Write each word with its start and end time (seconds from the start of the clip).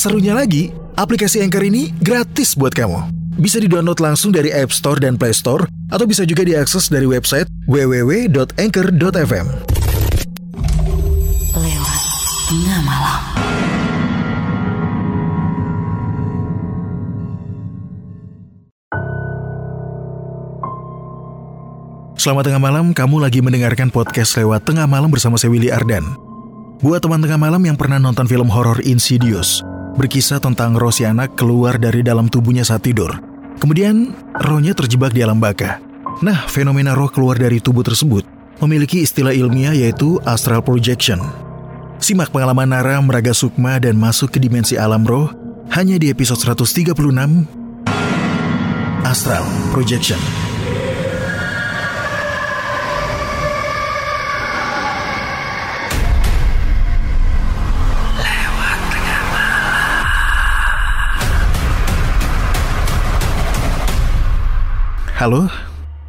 Serunya 0.00 0.32
lagi, 0.32 0.72
aplikasi 0.96 1.44
Anchor 1.44 1.60
ini 1.60 1.92
gratis 2.00 2.56
buat 2.56 2.72
kamu. 2.72 3.12
Bisa 3.36 3.60
di-download 3.60 4.00
langsung 4.00 4.32
dari 4.32 4.48
App 4.48 4.72
Store 4.72 4.96
dan 4.96 5.20
Play 5.20 5.36
Store, 5.36 5.68
atau 5.92 6.08
bisa 6.08 6.24
juga 6.24 6.40
diakses 6.40 6.88
dari 6.88 7.04
website 7.04 7.44
www.anchor.fm. 7.68 9.46
Lewat 11.52 12.00
tengah 12.48 12.80
malam. 12.80 13.20
Selamat 22.16 22.48
tengah 22.48 22.62
malam, 22.64 22.96
kamu 22.96 23.20
lagi 23.20 23.44
mendengarkan 23.44 23.92
podcast 23.92 24.32
lewat 24.40 24.64
tengah 24.64 24.88
malam 24.88 25.12
bersama 25.12 25.36
saya 25.36 25.52
Willy 25.52 25.68
Ardan. 25.68 26.08
Buat 26.80 27.04
teman 27.04 27.20
tengah 27.20 27.36
malam 27.36 27.60
yang 27.60 27.76
pernah 27.76 28.00
nonton 28.00 28.24
film 28.24 28.48
horor 28.48 28.80
Insidious, 28.88 29.60
berkisah 29.94 30.42
tentang 30.42 30.76
roh 30.76 30.92
si 30.92 31.06
anak 31.06 31.34
keluar 31.38 31.78
dari 31.80 32.04
dalam 32.04 32.28
tubuhnya 32.28 32.62
saat 32.66 32.84
tidur. 32.84 33.16
Kemudian, 33.60 34.14
rohnya 34.40 34.72
terjebak 34.72 35.12
di 35.12 35.20
alam 35.20 35.38
baka. 35.38 35.80
Nah, 36.20 36.44
fenomena 36.48 36.92
roh 36.92 37.08
keluar 37.08 37.38
dari 37.38 37.62
tubuh 37.62 37.84
tersebut 37.86 38.24
memiliki 38.60 39.00
istilah 39.00 39.32
ilmiah 39.32 39.72
yaitu 39.72 40.20
astral 40.28 40.60
projection. 40.60 41.18
Simak 42.00 42.32
pengalaman 42.32 42.72
Nara, 42.72 42.96
Meraga 43.04 43.36
Sukma, 43.36 43.76
dan 43.76 43.96
masuk 43.96 44.32
ke 44.32 44.38
dimensi 44.40 44.76
alam 44.76 45.04
roh 45.04 45.28
hanya 45.72 46.00
di 46.00 46.08
episode 46.08 46.40
136 46.40 46.96
Astral 49.04 49.44
Projection. 49.72 50.49
Halo, 65.20 65.52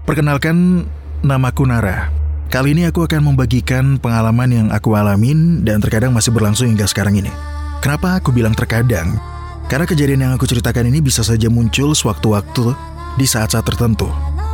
perkenalkan 0.08 0.88
namaku 1.20 1.68
Nara. 1.68 2.08
Kali 2.48 2.72
ini 2.72 2.88
aku 2.88 3.04
akan 3.04 3.28
membagikan 3.28 4.00
pengalaman 4.00 4.48
yang 4.48 4.68
aku 4.72 4.96
alamin 4.96 5.68
dan 5.68 5.84
terkadang 5.84 6.16
masih 6.16 6.32
berlangsung 6.32 6.72
hingga 6.72 6.88
sekarang 6.88 7.20
ini. 7.20 7.28
Kenapa 7.84 8.16
aku 8.16 8.32
bilang 8.32 8.56
terkadang? 8.56 9.20
Karena 9.68 9.84
kejadian 9.84 10.24
yang 10.24 10.32
aku 10.40 10.48
ceritakan 10.48 10.88
ini 10.88 11.04
bisa 11.04 11.28
saja 11.28 11.52
muncul 11.52 11.92
sewaktu-waktu 11.92 12.72
di 13.20 13.28
saat-saat 13.28 13.68
tertentu. 13.68 14.08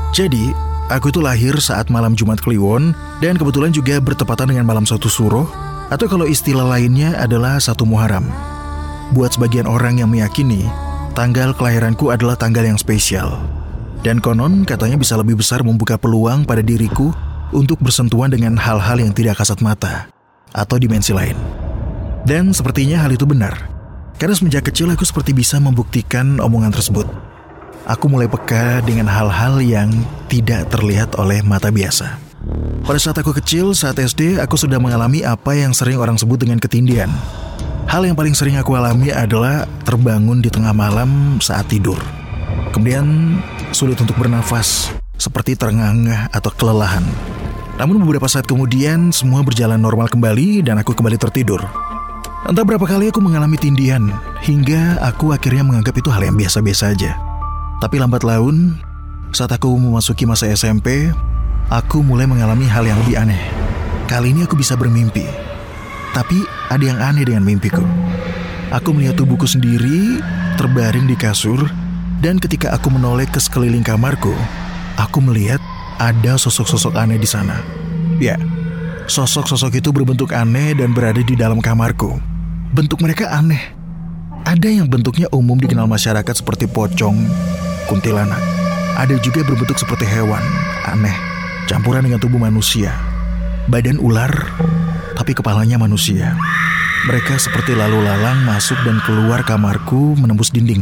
Jadi, 0.09 0.50
aku 0.89 1.13
itu 1.13 1.22
lahir 1.22 1.53
saat 1.61 1.94
malam 1.94 2.17
Jumat 2.17 2.41
Kliwon 2.41 2.97
dan 3.22 3.38
kebetulan 3.38 3.69
juga 3.69 4.02
bertepatan 4.02 4.58
dengan 4.58 4.66
malam 4.66 4.89
satu 4.89 5.05
suruh 5.05 5.45
atau 5.94 6.09
kalau 6.09 6.25
istilah 6.25 6.66
lainnya 6.66 7.13
adalah 7.22 7.61
satu 7.61 7.85
Muharram. 7.85 8.25
Buat 9.13 9.38
sebagian 9.38 9.69
orang 9.69 10.02
yang 10.02 10.09
meyakini, 10.09 10.66
tanggal 11.13 11.53
kelahiranku 11.53 12.09
adalah 12.09 12.33
tanggal 12.33 12.66
yang 12.66 12.81
spesial. 12.81 13.56
Dan 14.06 14.22
konon 14.22 14.63
katanya 14.63 14.97
bisa 14.97 15.18
lebih 15.18 15.40
besar 15.40 15.66
membuka 15.66 15.97
peluang 15.97 16.46
pada 16.46 16.62
diriku 16.62 17.09
untuk 17.52 17.80
bersentuhan 17.80 18.30
dengan 18.30 18.59
hal-hal 18.59 19.00
yang 19.00 19.13
tidak 19.16 19.40
kasat 19.40 19.59
mata 19.63 20.12
atau 20.53 20.78
dimensi 20.78 21.16
lain. 21.16 21.35
Dan 22.28 22.52
sepertinya 22.52 23.07
hal 23.07 23.16
itu 23.16 23.24
benar. 23.24 23.56
Karena 24.18 24.34
semenjak 24.34 24.68
kecil 24.68 24.90
aku 24.90 25.06
seperti 25.06 25.31
bisa 25.31 25.62
membuktikan 25.62 26.41
omongan 26.41 26.74
tersebut. 26.74 27.07
Aku 27.88 28.12
mulai 28.12 28.28
peka 28.28 28.84
dengan 28.84 29.07
hal-hal 29.07 29.63
yang 29.63 29.88
tidak 30.28 30.68
terlihat 30.74 31.16
oleh 31.16 31.40
mata 31.40 31.72
biasa. 31.72 32.19
Pada 32.84 33.00
saat 33.00 33.16
aku 33.19 33.31
kecil, 33.31 33.72
saat 33.72 33.96
SD, 33.96 34.44
aku 34.44 34.59
sudah 34.59 34.80
mengalami 34.80 35.24
apa 35.24 35.56
yang 35.56 35.72
sering 35.72 35.96
orang 35.96 36.19
sebut 36.19 36.40
dengan 36.40 36.59
ketindian. 36.59 37.07
Hal 37.88 38.03
yang 38.03 38.19
paling 38.19 38.36
sering 38.36 38.59
aku 38.59 38.75
alami 38.75 39.16
adalah 39.16 39.63
terbangun 39.88 40.44
di 40.44 40.52
tengah 40.52 40.75
malam 40.75 41.40
saat 41.40 41.72
tidur. 41.72 41.96
Kemudian 42.72 43.38
sulit 43.72 43.97
untuk 44.00 44.17
bernafas, 44.19 44.91
seperti 45.17 45.57
terengah-engah 45.57 46.29
atau 46.31 46.51
kelelahan. 46.53 47.03
Namun 47.78 48.01
beberapa 48.01 48.25
saat 48.25 48.50
kemudian 48.50 49.13
semua 49.13 49.45
berjalan 49.45 49.78
normal 49.78 50.09
kembali 50.09 50.66
dan 50.66 50.81
aku 50.81 50.97
kembali 50.97 51.17
tertidur. 51.17 51.61
Entah 52.47 52.63
berapa 52.63 52.85
kali 52.85 53.11
aku 53.11 53.19
mengalami 53.19 53.59
tindihan, 53.59 54.07
hingga 54.41 54.97
aku 55.03 55.35
akhirnya 55.35 55.61
menganggap 55.61 55.94
itu 56.00 56.09
hal 56.09 56.25
yang 56.25 56.38
biasa-biasa 56.38 56.95
aja. 56.95 57.17
Tapi 57.77 58.01
lambat 58.01 58.25
laun, 58.25 58.77
saat 59.35 59.51
aku 59.51 59.69
memasuki 59.77 60.25
masa 60.25 60.50
SMP, 60.50 61.11
aku 61.69 62.01
mulai 62.01 62.25
mengalami 62.25 62.66
hal 62.66 62.88
yang 62.88 62.97
lebih 63.03 63.19
aneh. 63.19 63.41
Kali 64.07 64.31
ini 64.31 64.47
aku 64.47 64.56
bisa 64.56 64.79
bermimpi. 64.79 65.27
Tapi 66.16 66.39
ada 66.72 66.81
yang 66.81 66.97
aneh 66.97 67.27
dengan 67.27 67.44
mimpiku. 67.44 67.83
Aku 68.72 68.95
melihat 68.95 69.19
tubuhku 69.19 69.45
sendiri 69.45 70.17
terbaring 70.57 71.06
di 71.06 71.13
kasur 71.13 71.67
dan 72.17 72.41
ketika 72.41 72.73
aku 72.73 72.89
menoleh 72.89 73.29
ke 73.29 73.38
sekeliling 73.38 73.85
kamarku, 73.85 74.33
aku 74.97 75.22
melihat 75.22 75.61
ada 76.01 76.33
sosok-sosok 76.38 76.97
aneh 76.97 77.22
di 77.22 77.29
sana. 77.29 77.61
Ya, 78.17 78.41
sosok-sosok 79.05 79.78
itu 79.78 79.89
berbentuk 79.94 80.33
aneh 80.33 80.73
dan 80.73 80.97
berada 80.97 81.22
di 81.22 81.38
dalam 81.38 81.61
kamarku. 81.61 82.17
Bentuk 82.73 83.06
mereka 83.06 83.29
aneh. 83.29 83.61
Ada 84.50 84.66
yang 84.66 84.88
bentuknya 84.89 85.29
umum 85.29 85.59
dikenal 85.59 85.85
masyarakat 85.85 86.33
seperti 86.33 86.66
pocong, 86.66 87.19
kuntilanak. 87.85 88.39
Ada 88.97 89.19
juga 89.22 89.45
berbentuk 89.45 89.77
seperti 89.77 90.09
hewan, 90.09 90.41
aneh, 90.89 91.13
campuran 91.69 92.01
dengan 92.01 92.17
tubuh 92.17 92.41
manusia. 92.41 92.89
Badan 93.69 94.01
ular, 94.01 94.31
tapi 95.13 95.38
kepalanya 95.38 95.77
manusia. 95.77 96.33
Mereka 97.06 97.38
seperti 97.38 97.77
lalu 97.77 98.01
lalang 98.01 98.41
masuk 98.41 98.79
dan 98.81 98.97
keluar 99.06 99.45
kamarku 99.45 100.17
menembus 100.17 100.50
dinding. 100.50 100.81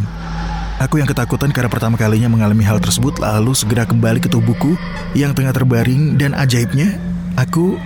Aku 0.75 0.99
yang 0.99 1.07
ketakutan 1.07 1.55
karena 1.55 1.71
pertama 1.71 1.95
kalinya 1.95 2.27
mengalami 2.27 2.67
hal 2.67 2.83
tersebut 2.83 3.15
lalu 3.23 3.55
segera 3.55 3.87
kembali 3.87 4.19
ke 4.19 4.27
tubuhku 4.27 4.75
yang 5.15 5.31
tengah 5.31 5.55
terbaring 5.55 6.19
dan 6.19 6.35
ajaibnya, 6.35 6.99
aku 7.39 7.79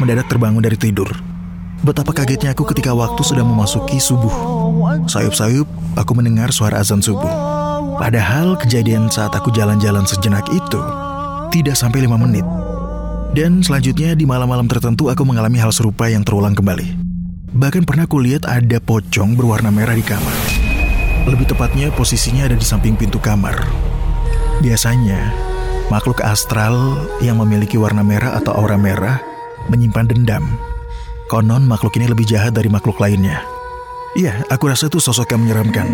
mendadak 0.00 0.32
terbangun 0.32 0.64
dari 0.64 0.80
tidur. 0.80 1.12
Betapa 1.84 2.16
kagetnya 2.16 2.56
aku 2.56 2.64
ketika 2.72 2.96
waktu 2.96 3.20
sudah 3.20 3.44
memasuki 3.44 4.00
subuh. 4.00 4.32
Sayup-sayup, 5.10 5.68
aku 5.98 6.12
mendengar 6.16 6.48
suara 6.54 6.80
azan 6.80 7.04
subuh. 7.04 7.28
Padahal 8.00 8.56
kejadian 8.56 9.12
saat 9.12 9.36
aku 9.36 9.52
jalan-jalan 9.52 10.08
sejenak 10.08 10.48
itu 10.48 10.80
tidak 11.52 11.76
sampai 11.76 12.08
lima 12.08 12.16
menit. 12.16 12.46
Dan 13.36 13.60
selanjutnya 13.60 14.16
di 14.16 14.24
malam-malam 14.24 14.68
tertentu 14.72 15.12
aku 15.12 15.20
mengalami 15.28 15.60
hal 15.60 15.72
serupa 15.72 16.08
yang 16.08 16.24
terulang 16.24 16.56
kembali. 16.56 16.96
Bahkan 17.52 17.84
pernah 17.84 18.08
kulihat 18.08 18.48
ada 18.48 18.80
pocong 18.80 19.36
berwarna 19.36 19.68
merah 19.68 19.92
di 19.92 20.04
kamar. 20.04 20.51
Lebih 21.22 21.54
tepatnya 21.54 21.94
posisinya 21.94 22.50
ada 22.50 22.58
di 22.58 22.66
samping 22.66 22.98
pintu 22.98 23.22
kamar. 23.22 23.54
Biasanya, 24.58 25.30
makhluk 25.86 26.18
astral 26.18 26.98
yang 27.22 27.38
memiliki 27.38 27.78
warna 27.78 28.02
merah 28.02 28.34
atau 28.42 28.50
aura 28.58 28.74
merah 28.74 29.22
menyimpan 29.70 30.10
dendam. 30.10 30.44
Konon 31.30 31.62
makhluk 31.62 31.94
ini 31.94 32.10
lebih 32.10 32.26
jahat 32.26 32.58
dari 32.58 32.66
makhluk 32.66 32.98
lainnya. 32.98 33.38
Iya, 34.18 34.44
aku 34.50 34.68
rasa 34.68 34.90
itu 34.90 34.98
sosok 34.98 35.32
yang 35.32 35.46
menyeramkan. 35.46 35.88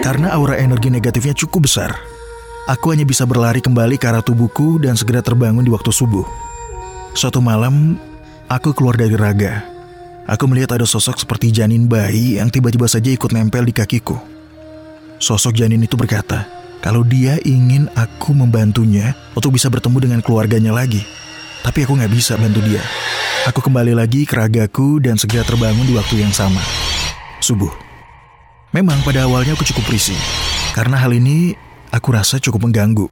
Karena 0.00 0.32
aura 0.32 0.56
energi 0.56 0.88
negatifnya 0.88 1.36
cukup 1.36 1.68
besar. 1.68 1.94
Aku 2.64 2.96
hanya 2.96 3.04
bisa 3.04 3.28
berlari 3.28 3.60
kembali 3.60 4.00
ke 4.00 4.08
arah 4.08 4.24
tubuhku 4.24 4.80
dan 4.80 4.96
segera 4.96 5.20
terbangun 5.20 5.62
di 5.62 5.70
waktu 5.70 5.92
subuh. 5.92 6.24
Suatu 7.12 7.44
malam, 7.44 8.00
aku 8.48 8.72
keluar 8.72 8.96
dari 8.96 9.12
raga. 9.12 9.62
Aku 10.24 10.48
melihat 10.48 10.80
ada 10.80 10.88
sosok 10.88 11.20
seperti 11.20 11.52
janin 11.52 11.84
bayi 11.84 12.40
yang 12.40 12.48
tiba-tiba 12.48 12.88
saja 12.88 13.12
ikut 13.12 13.28
nempel 13.30 13.68
di 13.68 13.76
kakiku. 13.76 14.33
Sosok 15.22 15.54
janin 15.54 15.80
itu 15.82 15.94
berkata, 15.94 16.46
kalau 16.84 17.00
dia 17.00 17.40
ingin 17.48 17.88
aku 17.96 18.36
membantunya 18.36 19.16
untuk 19.32 19.56
bisa 19.56 19.72
bertemu 19.72 19.98
dengan 20.04 20.20
keluarganya 20.20 20.74
lagi. 20.74 21.00
Tapi 21.64 21.88
aku 21.88 21.96
nggak 21.96 22.12
bisa 22.12 22.36
bantu 22.36 22.60
dia. 22.60 22.84
Aku 23.48 23.64
kembali 23.64 23.96
lagi 23.96 24.28
ke 24.28 24.36
ragaku 24.36 25.00
dan 25.00 25.16
segera 25.16 25.44
terbangun 25.48 25.88
di 25.88 25.96
waktu 25.96 26.20
yang 26.20 26.32
sama. 26.32 26.60
Subuh. 27.40 27.72
Memang 28.76 29.00
pada 29.00 29.24
awalnya 29.24 29.56
aku 29.56 29.64
cukup 29.64 29.88
risih. 29.88 30.18
Karena 30.76 31.00
hal 31.00 31.16
ini 31.16 31.56
aku 31.88 32.12
rasa 32.12 32.36
cukup 32.36 32.68
mengganggu. 32.68 33.08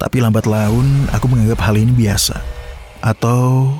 Tapi 0.00 0.18
lambat 0.18 0.50
laun 0.50 1.06
aku 1.14 1.30
menganggap 1.30 1.62
hal 1.62 1.78
ini 1.78 1.94
biasa. 1.94 2.42
Atau 3.04 3.70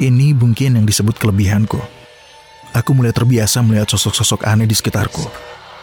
ini 0.00 0.32
mungkin 0.32 0.80
yang 0.80 0.86
disebut 0.88 1.20
kelebihanku. 1.20 1.76
Aku 2.72 2.96
mulai 2.96 3.12
terbiasa 3.12 3.60
melihat 3.60 3.90
sosok-sosok 3.90 4.48
aneh 4.48 4.64
di 4.64 4.72
sekitarku. 4.72 5.28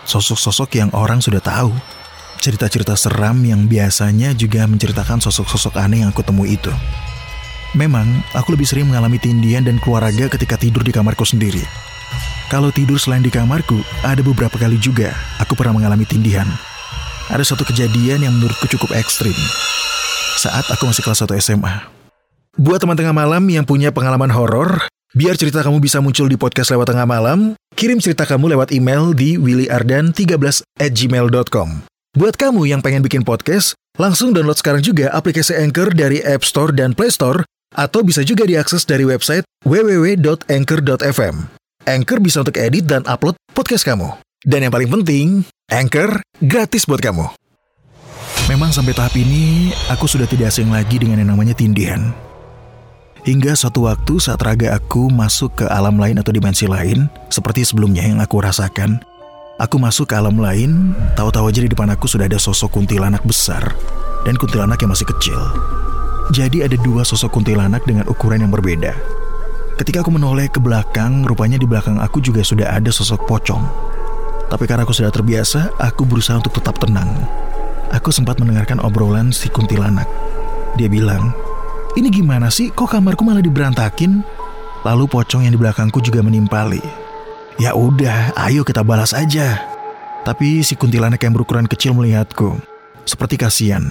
Sosok-sosok 0.06 0.70
yang 0.78 0.90
orang 0.94 1.18
sudah 1.18 1.42
tahu. 1.42 1.74
Cerita-cerita 2.38 2.94
seram 2.94 3.42
yang 3.42 3.66
biasanya 3.66 4.38
juga 4.38 4.70
menceritakan 4.70 5.18
sosok-sosok 5.18 5.82
aneh 5.82 6.06
yang 6.06 6.14
aku 6.14 6.22
temui 6.22 6.54
itu. 6.54 6.70
Memang, 7.74 8.06
aku 8.38 8.54
lebih 8.54 8.70
sering 8.70 8.88
mengalami 8.88 9.18
tindian 9.18 9.66
dan 9.66 9.82
keluar 9.82 10.06
raga 10.06 10.30
ketika 10.30 10.56
tidur 10.56 10.86
di 10.86 10.94
kamarku 10.94 11.26
sendiri. 11.26 11.66
Kalau 12.48 12.70
tidur 12.70 13.02
selain 13.02 13.26
di 13.26 13.34
kamarku, 13.34 13.82
ada 14.06 14.22
beberapa 14.22 14.56
kali 14.56 14.78
juga 14.78 15.12
aku 15.42 15.58
pernah 15.58 15.82
mengalami 15.82 16.06
tindihan. 16.06 16.46
Ada 17.34 17.42
satu 17.42 17.66
kejadian 17.66 18.22
yang 18.22 18.34
menurutku 18.38 18.70
cukup 18.70 18.94
ekstrim. 18.94 19.34
Saat 20.38 20.70
aku 20.70 20.86
masih 20.86 21.02
kelas 21.02 21.26
1 21.26 21.34
SMA. 21.42 21.90
Buat 22.56 22.86
teman 22.86 22.94
tengah 22.94 23.12
malam 23.12 23.42
yang 23.50 23.66
punya 23.66 23.90
pengalaman 23.90 24.30
horor, 24.30 24.86
biar 25.18 25.34
cerita 25.36 25.66
kamu 25.66 25.82
bisa 25.82 25.98
muncul 26.00 26.30
di 26.30 26.38
podcast 26.38 26.70
lewat 26.70 26.94
tengah 26.94 27.10
malam, 27.10 27.58
kirim 27.76 28.00
cerita 28.00 28.24
kamu 28.24 28.56
lewat 28.56 28.72
email 28.72 29.12
di 29.12 29.36
willyardan13 29.36 30.64
at 30.80 30.92
gmail.com. 30.96 31.70
Buat 32.16 32.40
kamu 32.40 32.72
yang 32.72 32.80
pengen 32.80 33.04
bikin 33.04 33.28
podcast, 33.28 33.76
langsung 34.00 34.32
download 34.32 34.56
sekarang 34.56 34.80
juga 34.80 35.12
aplikasi 35.12 35.52
Anchor 35.60 35.92
dari 35.92 36.24
App 36.24 36.48
Store 36.48 36.72
dan 36.72 36.96
Play 36.96 37.12
Store, 37.12 37.44
atau 37.76 38.08
bisa 38.08 38.24
juga 38.24 38.48
diakses 38.48 38.88
dari 38.88 39.04
website 39.04 39.44
www.anchor.fm. 39.68 41.36
Anchor 41.86 42.20
bisa 42.24 42.42
untuk 42.42 42.56
edit 42.56 42.88
dan 42.88 43.04
upload 43.04 43.36
podcast 43.52 43.84
kamu. 43.84 44.16
Dan 44.48 44.64
yang 44.64 44.74
paling 44.74 44.90
penting, 44.90 45.28
Anchor 45.68 46.24
gratis 46.40 46.88
buat 46.88 47.04
kamu. 47.04 47.28
Memang 48.48 48.72
sampai 48.72 48.96
tahap 48.96 49.18
ini, 49.20 49.76
aku 49.92 50.08
sudah 50.08 50.30
tidak 50.30 50.54
asing 50.54 50.72
lagi 50.72 51.02
dengan 51.02 51.20
yang 51.20 51.36
namanya 51.36 51.58
tindihan. 51.58 52.16
Hingga 53.26 53.58
suatu 53.58 53.90
waktu 53.90 54.22
saat 54.22 54.38
raga 54.46 54.78
aku 54.78 55.10
masuk 55.10 55.58
ke 55.58 55.66
alam 55.66 55.98
lain 55.98 56.22
atau 56.22 56.30
dimensi 56.30 56.70
lain, 56.70 57.10
seperti 57.34 57.66
sebelumnya 57.66 58.06
yang 58.06 58.22
aku 58.22 58.38
rasakan, 58.38 59.02
aku 59.58 59.82
masuk 59.82 60.14
ke 60.14 60.16
alam 60.16 60.38
lain, 60.38 60.94
tahu-tahu 61.18 61.50
aja 61.50 61.66
di 61.66 61.70
depan 61.74 61.90
aku 61.90 62.06
sudah 62.06 62.30
ada 62.30 62.38
sosok 62.38 62.78
kuntilanak 62.78 63.26
besar 63.26 63.74
dan 64.30 64.38
kuntilanak 64.38 64.78
yang 64.78 64.94
masih 64.94 65.10
kecil. 65.10 65.42
Jadi 66.38 66.70
ada 66.70 66.78
dua 66.86 67.02
sosok 67.02 67.34
kuntilanak 67.34 67.82
dengan 67.90 68.06
ukuran 68.06 68.46
yang 68.46 68.54
berbeda. 68.54 68.94
Ketika 69.82 70.06
aku 70.06 70.14
menoleh 70.14 70.46
ke 70.46 70.62
belakang, 70.62 71.26
rupanya 71.26 71.58
di 71.58 71.66
belakang 71.66 71.98
aku 71.98 72.22
juga 72.22 72.46
sudah 72.46 72.78
ada 72.78 72.94
sosok 72.94 73.26
pocong. 73.26 73.66
Tapi 74.54 74.70
karena 74.70 74.86
aku 74.86 74.94
sudah 74.94 75.10
terbiasa, 75.10 75.74
aku 75.82 76.06
berusaha 76.06 76.38
untuk 76.38 76.62
tetap 76.62 76.78
tenang. 76.78 77.10
Aku 77.90 78.14
sempat 78.14 78.38
mendengarkan 78.38 78.78
obrolan 78.86 79.34
si 79.34 79.50
kuntilanak. 79.50 80.06
Dia 80.78 80.86
bilang, 80.86 81.34
ini 81.96 82.12
gimana 82.12 82.52
sih 82.52 82.72
kok 82.72 82.92
kamarku 82.92 83.24
malah 83.24 83.44
diberantakin? 83.44 84.20
Lalu 84.86 85.10
pocong 85.10 85.48
yang 85.48 85.56
di 85.56 85.60
belakangku 85.60 86.04
juga 86.04 86.22
menimpali. 86.22 86.84
Ya 87.58 87.72
udah, 87.72 88.36
ayo 88.36 88.68
kita 88.68 88.84
balas 88.84 89.16
aja. 89.16 89.64
Tapi 90.28 90.62
si 90.62 90.76
kuntilanak 90.76 91.24
yang 91.24 91.34
berukuran 91.34 91.66
kecil 91.66 91.96
melihatku. 91.96 92.60
Seperti 93.08 93.40
kasihan. 93.40 93.88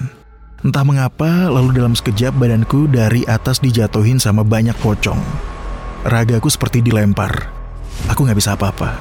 Entah 0.61 0.85
mengapa, 0.85 1.49
lalu 1.49 1.77
dalam 1.77 1.97
sekejap 1.97 2.37
badanku 2.37 2.89
dari 2.89 3.25
atas 3.25 3.61
dijatuhin 3.61 4.21
sama 4.21 4.45
banyak 4.45 4.77
pocong. 4.81 5.21
Ragaku 6.05 6.53
seperti 6.53 6.85
dilempar. 6.85 7.49
Aku 8.13 8.29
nggak 8.29 8.39
bisa 8.39 8.53
apa-apa. 8.53 8.97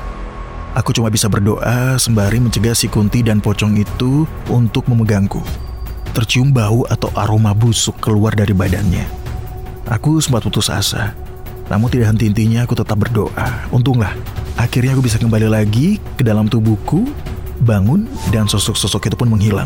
Aku 0.74 0.90
cuma 0.90 1.14
bisa 1.14 1.30
berdoa 1.30 2.02
sembari 2.02 2.42
mencegah 2.42 2.74
si 2.74 2.90
Kunti 2.90 3.22
dan 3.22 3.44
pocong 3.44 3.78
itu 3.78 4.26
untuk 4.50 4.90
memegangku. 4.90 5.63
Tercium 6.14 6.54
bau 6.54 6.86
atau 6.86 7.10
aroma 7.18 7.58
busuk 7.58 7.98
keluar 7.98 8.38
dari 8.38 8.54
badannya. 8.54 9.02
Aku 9.90 10.22
sempat 10.22 10.46
putus 10.46 10.70
asa. 10.70 11.18
Namun 11.74 11.90
tidak 11.90 12.14
henti-hentinya 12.14 12.70
aku 12.70 12.78
tetap 12.78 13.02
berdoa. 13.02 13.66
Untunglah, 13.74 14.14
akhirnya 14.54 14.94
aku 14.94 15.02
bisa 15.02 15.18
kembali 15.18 15.50
lagi 15.50 15.98
ke 16.14 16.22
dalam 16.22 16.46
tubuhku, 16.46 17.10
bangun, 17.66 18.06
dan 18.30 18.46
sosok-sosok 18.46 19.10
itu 19.10 19.18
pun 19.18 19.26
menghilang. 19.26 19.66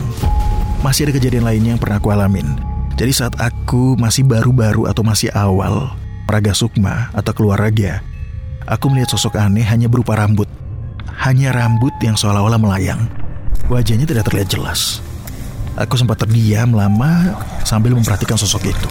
Masih 0.80 1.12
ada 1.12 1.20
kejadian 1.20 1.44
lainnya 1.44 1.76
yang 1.76 1.82
pernah 1.84 2.00
aku 2.00 2.16
alamin. 2.16 2.48
Jadi 2.96 3.12
saat 3.12 3.36
aku 3.38 4.00
masih 4.00 4.24
baru-baru 4.24 4.88
atau 4.88 5.04
masih 5.04 5.28
awal, 5.36 5.92
Praga 6.26 6.56
Sukma 6.56 7.12
atau 7.12 7.36
keluar 7.36 7.60
raga, 7.60 8.00
aku 8.66 8.88
melihat 8.88 9.12
sosok 9.14 9.36
aneh 9.36 9.68
hanya 9.68 9.92
berupa 9.92 10.16
rambut. 10.16 10.48
Hanya 11.18 11.52
rambut 11.52 11.92
yang 12.00 12.16
seolah-olah 12.16 12.62
melayang. 12.62 13.04
Wajahnya 13.68 14.08
tidak 14.08 14.32
terlihat 14.32 14.48
jelas. 14.48 15.04
Aku 15.78 15.94
sempat 15.94 16.18
terdiam 16.18 16.74
lama 16.74 17.38
sambil 17.62 17.94
memperhatikan 17.94 18.34
sosok 18.34 18.74
itu. 18.74 18.90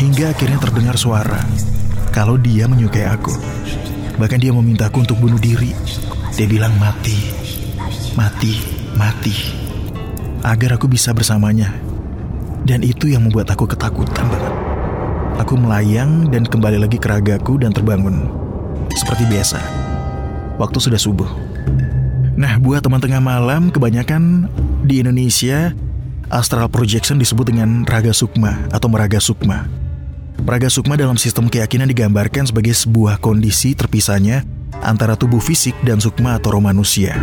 Hingga 0.00 0.32
akhirnya 0.32 0.56
terdengar 0.56 0.96
suara 0.96 1.44
kalau 2.08 2.40
dia 2.40 2.64
menyukai 2.64 3.04
aku. 3.04 3.36
Bahkan 4.16 4.40
dia 4.40 4.48
memintaku 4.56 5.04
untuk 5.04 5.20
bunuh 5.20 5.36
diri. 5.36 5.76
Dia 6.40 6.48
bilang 6.48 6.72
mati, 6.80 7.28
mati, 8.16 8.56
mati. 8.96 9.36
Agar 10.40 10.80
aku 10.80 10.88
bisa 10.88 11.12
bersamanya. 11.12 11.68
Dan 12.64 12.80
itu 12.80 13.12
yang 13.12 13.28
membuat 13.28 13.52
aku 13.52 13.68
ketakutan 13.68 14.24
banget. 14.24 14.54
Aku 15.44 15.60
melayang 15.60 16.32
dan 16.32 16.48
kembali 16.48 16.80
lagi 16.80 16.96
ke 16.96 17.12
ragaku 17.12 17.60
dan 17.60 17.76
terbangun. 17.76 18.24
Seperti 18.88 19.28
biasa, 19.28 19.60
waktu 20.56 20.78
sudah 20.80 20.96
subuh. 20.96 21.53
Nah, 22.34 22.58
buat 22.58 22.82
teman 22.82 22.98
tengah 22.98 23.22
malam, 23.22 23.70
kebanyakan 23.70 24.50
di 24.82 25.06
Indonesia, 25.06 25.70
astral 26.34 26.66
projection 26.66 27.14
disebut 27.14 27.46
dengan 27.54 27.86
raga 27.86 28.10
sukma 28.10 28.58
atau 28.74 28.90
meraga 28.90 29.22
sukma. 29.22 29.70
Raga 30.42 30.66
sukma 30.66 30.98
dalam 30.98 31.14
sistem 31.14 31.46
keyakinan 31.46 31.86
digambarkan 31.86 32.50
sebagai 32.50 32.74
sebuah 32.74 33.22
kondisi 33.22 33.78
terpisahnya 33.78 34.42
antara 34.82 35.14
tubuh 35.14 35.38
fisik 35.38 35.78
dan 35.86 36.02
sukma 36.02 36.34
atau 36.34 36.58
roh 36.58 36.64
manusia. 36.64 37.14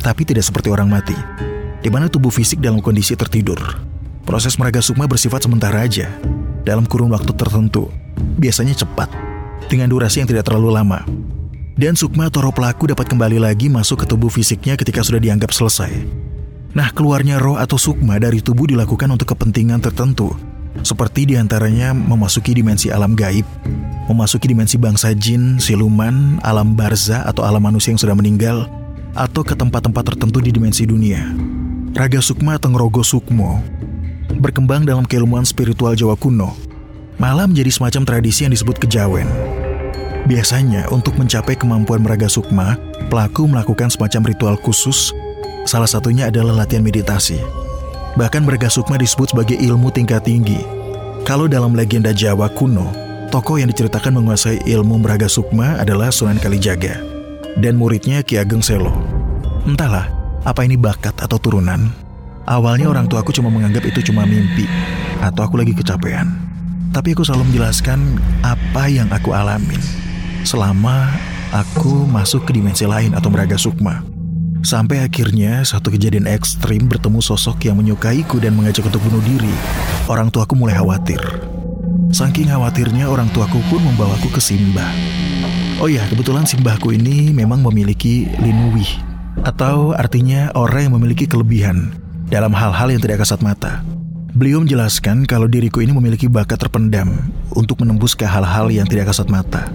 Tapi 0.00 0.24
tidak 0.24 0.48
seperti 0.48 0.72
orang 0.72 0.88
mati, 0.88 1.16
di 1.84 1.92
mana 1.92 2.08
tubuh 2.08 2.32
fisik 2.32 2.56
dalam 2.64 2.80
kondisi 2.80 3.12
tertidur. 3.20 3.60
Proses 4.24 4.56
meraga 4.56 4.80
sukma 4.80 5.04
bersifat 5.04 5.44
sementara 5.44 5.84
aja, 5.84 6.08
dalam 6.64 6.88
kurun 6.88 7.12
waktu 7.12 7.36
tertentu, 7.36 7.92
biasanya 8.40 8.72
cepat, 8.72 9.12
dengan 9.68 9.92
durasi 9.92 10.24
yang 10.24 10.28
tidak 10.32 10.48
terlalu 10.48 10.72
lama. 10.72 11.04
Dan 11.74 11.98
sukma 11.98 12.30
roh 12.30 12.54
pelaku 12.54 12.94
dapat 12.94 13.10
kembali 13.10 13.42
lagi 13.42 13.66
masuk 13.66 14.06
ke 14.06 14.06
tubuh 14.06 14.30
fisiknya 14.30 14.78
ketika 14.78 15.02
sudah 15.02 15.18
dianggap 15.18 15.50
selesai. 15.50 15.90
Nah, 16.70 16.94
keluarnya 16.94 17.42
roh 17.42 17.58
atau 17.58 17.74
sukma 17.74 18.14
dari 18.22 18.38
tubuh 18.38 18.70
dilakukan 18.70 19.10
untuk 19.10 19.34
kepentingan 19.34 19.82
tertentu, 19.82 20.30
seperti 20.86 21.26
di 21.26 21.34
antaranya 21.34 21.90
memasuki 21.90 22.54
dimensi 22.54 22.94
alam 22.94 23.18
gaib, 23.18 23.42
memasuki 24.06 24.54
dimensi 24.54 24.78
bangsa 24.78 25.18
jin, 25.18 25.58
siluman, 25.58 26.38
alam 26.46 26.78
barza 26.78 27.26
atau 27.26 27.42
alam 27.42 27.62
manusia 27.62 27.90
yang 27.90 27.98
sudah 27.98 28.14
meninggal, 28.14 28.70
atau 29.18 29.42
ke 29.42 29.58
tempat-tempat 29.58 30.14
tertentu 30.14 30.38
di 30.38 30.54
dimensi 30.54 30.86
dunia. 30.86 31.26
Raga 31.94 32.22
Sukma 32.22 32.54
atau 32.54 32.70
Ngerogo 32.70 33.02
Sukmo 33.02 33.58
berkembang 34.38 34.86
dalam 34.86 35.06
keilmuan 35.06 35.42
spiritual 35.42 35.98
Jawa 35.98 36.14
kuno, 36.14 36.54
malah 37.18 37.50
menjadi 37.50 37.70
semacam 37.70 38.02
tradisi 38.06 38.46
yang 38.46 38.54
disebut 38.54 38.78
kejawen. 38.78 39.26
Biasanya, 40.24 40.88
untuk 40.88 41.20
mencapai 41.20 41.52
kemampuan 41.52 42.00
meraga 42.00 42.24
sukma, 42.32 42.80
pelaku 43.12 43.44
melakukan 43.44 43.92
semacam 43.92 44.32
ritual 44.32 44.56
khusus, 44.56 45.12
salah 45.68 45.84
satunya 45.84 46.32
adalah 46.32 46.64
latihan 46.64 46.80
meditasi. 46.80 47.36
Bahkan 48.16 48.48
meraga 48.48 48.72
sukma 48.72 48.96
disebut 48.96 49.36
sebagai 49.36 49.60
ilmu 49.60 49.92
tingkat 49.92 50.24
tinggi. 50.24 50.64
Kalau 51.28 51.44
dalam 51.44 51.76
legenda 51.76 52.16
Jawa 52.16 52.48
kuno, 52.56 52.88
tokoh 53.28 53.60
yang 53.60 53.68
diceritakan 53.68 54.16
menguasai 54.16 54.64
ilmu 54.64 54.96
meraga 55.04 55.28
sukma 55.28 55.76
adalah 55.76 56.08
Sunan 56.08 56.40
Kalijaga 56.40 57.04
dan 57.60 57.76
muridnya 57.76 58.24
Ki 58.24 58.40
Ageng 58.40 58.64
Selo. 58.64 58.96
Entahlah, 59.68 60.08
apa 60.48 60.64
ini 60.64 60.80
bakat 60.80 61.20
atau 61.20 61.36
turunan, 61.36 61.92
Awalnya 62.44 62.92
orang 62.92 63.08
tua 63.08 63.24
aku 63.24 63.32
cuma 63.32 63.48
menganggap 63.48 63.88
itu 63.88 64.12
cuma 64.12 64.28
mimpi 64.28 64.68
atau 65.24 65.48
aku 65.48 65.56
lagi 65.56 65.72
kecapean. 65.72 66.28
Tapi 66.92 67.16
aku 67.16 67.24
selalu 67.24 67.48
menjelaskan 67.48 68.20
apa 68.44 68.84
yang 68.92 69.08
aku 69.08 69.32
alamin 69.32 69.80
selama 70.44 71.10
aku 71.50 72.06
masuk 72.06 72.46
ke 72.46 72.54
dimensi 72.54 72.84
lain 72.84 73.16
atau 73.16 73.32
meraga 73.32 73.58
sukma. 73.58 74.04
Sampai 74.64 75.04
akhirnya 75.04 75.60
satu 75.60 75.92
kejadian 75.92 76.24
ekstrim 76.24 76.88
bertemu 76.88 77.20
sosok 77.20 77.68
yang 77.68 77.76
menyukaiku 77.76 78.40
dan 78.40 78.56
mengajak 78.56 78.88
untuk 78.88 79.04
bunuh 79.04 79.20
diri. 79.20 79.52
Orang 80.08 80.32
tuaku 80.32 80.56
mulai 80.56 80.72
khawatir. 80.80 81.20
Saking 82.08 82.48
khawatirnya 82.48 83.10
orang 83.10 83.28
tuaku 83.34 83.60
pun 83.68 83.84
membawaku 83.84 84.32
ke 84.32 84.40
Simbah. 84.40 84.88
Oh 85.82 85.90
ya, 85.90 86.00
kebetulan 86.08 86.48
Simbahku 86.48 86.96
ini 86.96 87.34
memang 87.34 87.60
memiliki 87.60 88.30
linuwih 88.40 88.88
atau 89.44 89.92
artinya 89.92 90.48
orang 90.56 90.88
yang 90.88 90.94
memiliki 90.96 91.26
kelebihan 91.28 91.92
dalam 92.32 92.54
hal-hal 92.56 92.88
yang 92.88 93.02
tidak 93.02 93.26
kasat 93.26 93.44
mata. 93.44 93.84
Beliau 94.34 94.64
menjelaskan 94.64 95.28
kalau 95.28 95.46
diriku 95.46 95.84
ini 95.84 95.94
memiliki 95.94 96.26
bakat 96.26 96.58
terpendam 96.58 97.12
untuk 97.52 97.84
menembus 97.84 98.16
ke 98.16 98.26
hal-hal 98.26 98.66
yang 98.72 98.88
tidak 98.88 99.12
kasat 99.12 99.30
mata. 99.30 99.70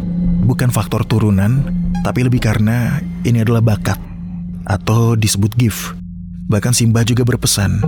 Bukan 0.49 0.73
faktor 0.73 1.05
turunan, 1.05 1.61
tapi 2.01 2.25
lebih 2.25 2.41
karena 2.41 2.97
ini 3.21 3.45
adalah 3.45 3.61
bakat 3.61 4.01
atau 4.65 5.13
disebut 5.13 5.53
gift. 5.53 5.93
Bahkan 6.49 6.73
Simba 6.73 7.05
juga 7.05 7.21
berpesan, 7.21 7.85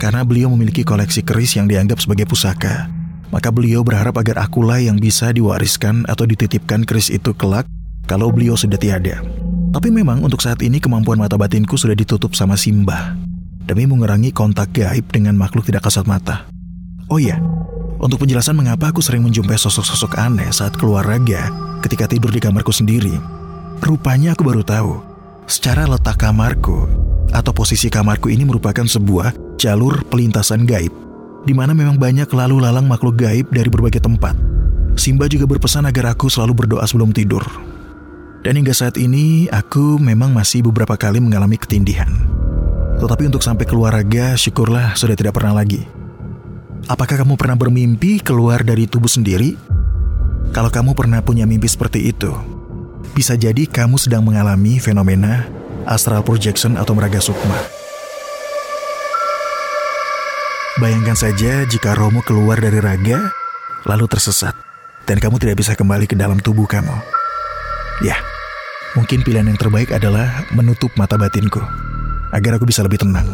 karena 0.00 0.24
beliau 0.24 0.48
memiliki 0.48 0.80
koleksi 0.80 1.20
keris 1.20 1.60
yang 1.60 1.68
dianggap 1.68 2.00
sebagai 2.00 2.24
pusaka, 2.24 2.88
maka 3.28 3.52
beliau 3.52 3.84
berharap 3.84 4.16
agar 4.16 4.40
akulah 4.40 4.80
yang 4.80 4.96
bisa 4.96 5.28
diwariskan 5.28 6.08
atau 6.08 6.24
dititipkan 6.24 6.88
keris 6.88 7.12
itu 7.12 7.36
kelak 7.36 7.68
kalau 8.08 8.32
beliau 8.32 8.56
sudah 8.56 8.80
tiada. 8.80 9.20
Tapi 9.70 9.92
memang 9.92 10.24
untuk 10.24 10.40
saat 10.40 10.64
ini 10.64 10.80
kemampuan 10.80 11.20
mata 11.20 11.36
batinku 11.36 11.76
sudah 11.76 11.94
ditutup 11.94 12.32
sama 12.32 12.56
Simba 12.56 13.12
demi 13.68 13.84
mengurangi 13.84 14.32
kontak 14.32 14.72
gaib 14.72 15.04
dengan 15.12 15.36
makhluk 15.36 15.68
tidak 15.68 15.84
kasat 15.84 16.08
mata. 16.08 16.48
Oh 17.12 17.20
iya, 17.20 17.36
untuk 18.00 18.24
penjelasan 18.24 18.56
mengapa 18.56 18.88
aku 18.88 19.04
sering 19.04 19.20
menjumpai 19.20 19.60
sosok-sosok 19.60 20.16
aneh 20.16 20.48
saat 20.48 20.72
keluar 20.80 21.04
raga 21.04 21.52
ketika 21.84 22.08
tidur 22.08 22.32
di 22.32 22.40
kamarku 22.40 22.72
sendiri. 22.72 23.12
Rupanya 23.84 24.32
aku 24.32 24.42
baru 24.44 24.64
tahu, 24.64 25.04
secara 25.44 25.84
letak 25.84 26.16
kamarku 26.20 26.88
atau 27.30 27.52
posisi 27.52 27.92
kamarku 27.92 28.32
ini 28.32 28.48
merupakan 28.48 28.84
sebuah 28.84 29.56
jalur 29.60 30.00
pelintasan 30.08 30.64
gaib, 30.64 30.92
di 31.44 31.52
mana 31.52 31.76
memang 31.76 32.00
banyak 32.00 32.26
lalu 32.32 32.64
lalang 32.64 32.88
makhluk 32.88 33.20
gaib 33.20 33.52
dari 33.52 33.68
berbagai 33.68 34.00
tempat. 34.00 34.32
Simba 34.96 35.30
juga 35.30 35.46
berpesan 35.46 35.86
agar 35.86 36.16
aku 36.16 36.26
selalu 36.32 36.64
berdoa 36.66 36.84
sebelum 36.88 37.14
tidur. 37.14 37.44
Dan 38.40 38.56
hingga 38.56 38.72
saat 38.72 38.96
ini, 38.96 39.52
aku 39.52 40.00
memang 40.00 40.32
masih 40.32 40.64
beberapa 40.64 40.96
kali 40.96 41.20
mengalami 41.20 41.60
ketindihan. 41.60 42.08
Tetapi 42.96 43.28
untuk 43.28 43.44
sampai 43.44 43.68
keluar 43.68 43.92
raga, 43.92 44.32
syukurlah 44.36 44.96
sudah 44.96 45.12
tidak 45.12 45.36
pernah 45.36 45.52
lagi. 45.56 45.99
Apakah 46.88 47.20
kamu 47.20 47.36
pernah 47.36 47.58
bermimpi 47.58 48.24
keluar 48.24 48.64
dari 48.64 48.88
tubuh 48.88 49.10
sendiri? 49.10 49.58
Kalau 50.56 50.72
kamu 50.72 50.96
pernah 50.96 51.20
punya 51.20 51.44
mimpi 51.44 51.68
seperti 51.68 52.08
itu, 52.08 52.32
bisa 53.12 53.36
jadi 53.36 53.68
kamu 53.68 54.00
sedang 54.00 54.24
mengalami 54.24 54.80
fenomena 54.80 55.44
astral 55.84 56.24
projection 56.24 56.80
atau 56.80 56.96
meraga 56.96 57.20
sukma. 57.20 57.58
Bayangkan 60.80 61.18
saja 61.18 61.68
jika 61.68 61.92
romo 61.92 62.24
keluar 62.24 62.56
dari 62.56 62.80
raga, 62.80 63.28
lalu 63.84 64.08
tersesat, 64.08 64.56
dan 65.04 65.20
kamu 65.20 65.36
tidak 65.36 65.60
bisa 65.60 65.76
kembali 65.76 66.08
ke 66.08 66.16
dalam 66.16 66.40
tubuh 66.40 66.64
kamu. 66.64 66.96
Ya, 68.00 68.16
mungkin 68.96 69.20
pilihan 69.20 69.44
yang 69.44 69.60
terbaik 69.60 69.92
adalah 69.92 70.48
menutup 70.56 70.88
mata 70.96 71.20
batinku, 71.20 71.60
agar 72.32 72.56
aku 72.56 72.64
bisa 72.64 72.80
lebih 72.80 73.04
tenang. 73.04 73.28